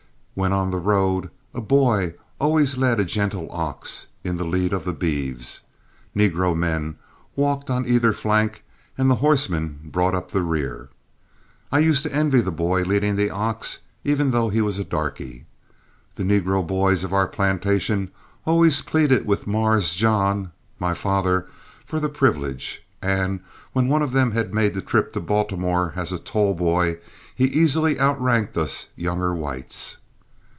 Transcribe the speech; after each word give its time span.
When 0.33 0.53
on 0.53 0.71
the 0.71 0.79
road 0.79 1.29
a 1.53 1.59
boy 1.59 2.13
always 2.39 2.77
led 2.77 3.01
a 3.01 3.05
gentle 3.05 3.51
ox 3.51 4.07
in 4.23 4.37
the 4.37 4.45
lead 4.45 4.71
of 4.71 4.85
the 4.85 4.93
beeves; 4.93 5.61
negro 6.15 6.55
men 6.55 6.95
walked 7.35 7.69
on 7.69 7.85
either 7.85 8.13
flank, 8.13 8.63
and 8.97 9.11
the 9.11 9.15
horseman 9.15 9.81
brought 9.83 10.15
up 10.15 10.31
the 10.31 10.41
rear. 10.41 10.87
I 11.69 11.79
used 11.79 12.03
to 12.03 12.15
envy 12.15 12.39
the 12.39 12.49
boy 12.51 12.83
leading 12.83 13.17
the 13.17 13.29
ox, 13.29 13.79
even 14.05 14.31
though 14.31 14.47
he 14.47 14.61
was 14.61 14.79
a 14.79 14.85
darky. 14.85 15.47
The 16.15 16.23
negro 16.23 16.65
boys 16.65 17.03
on 17.03 17.11
our 17.11 17.27
plantation 17.27 18.09
always 18.45 18.81
pleaded 18.81 19.25
with 19.25 19.45
"Mars" 19.45 19.95
John, 19.95 20.53
my 20.79 20.93
father, 20.93 21.49
for 21.85 21.99
the 21.99 22.09
privilege; 22.09 22.87
and 23.01 23.41
when 23.73 23.89
one 23.89 24.01
of 24.01 24.13
them 24.13 24.31
had 24.31 24.53
made 24.53 24.75
the 24.75 24.81
trip 24.81 25.11
to 25.11 25.19
Baltimore 25.19 25.91
as 25.97 26.13
a 26.13 26.17
toll 26.17 26.53
boy 26.55 26.99
he 27.35 27.45
easily 27.47 27.99
outranked 27.99 28.55
us 28.55 28.87
younger 28.95 29.35
whites. 29.35 29.97